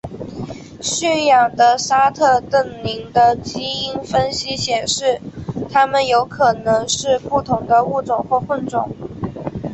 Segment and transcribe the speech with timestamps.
[0.81, 5.21] 驯养的沙特瞪羚的基因分析显示
[5.69, 8.89] 它们有可能是不同的物种或混种。